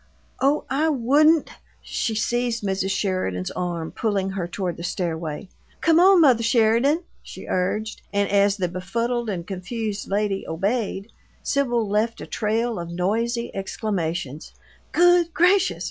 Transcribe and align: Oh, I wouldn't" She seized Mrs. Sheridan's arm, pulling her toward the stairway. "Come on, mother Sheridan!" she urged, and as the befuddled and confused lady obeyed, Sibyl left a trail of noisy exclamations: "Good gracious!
Oh, 0.39 0.63
I 0.67 0.89
wouldn't" 0.89 1.51
She 1.83 2.15
seized 2.15 2.63
Mrs. 2.63 2.89
Sheridan's 2.89 3.51
arm, 3.51 3.91
pulling 3.91 4.31
her 4.31 4.47
toward 4.47 4.77
the 4.77 4.83
stairway. 4.83 5.47
"Come 5.79 5.99
on, 5.99 6.21
mother 6.21 6.41
Sheridan!" 6.41 7.03
she 7.21 7.45
urged, 7.47 8.01
and 8.11 8.27
as 8.27 8.57
the 8.57 8.67
befuddled 8.67 9.29
and 9.29 9.45
confused 9.45 10.07
lady 10.09 10.43
obeyed, 10.47 11.11
Sibyl 11.43 11.87
left 11.87 12.19
a 12.19 12.25
trail 12.25 12.79
of 12.79 12.89
noisy 12.89 13.55
exclamations: 13.55 14.53
"Good 14.91 15.35
gracious! 15.35 15.79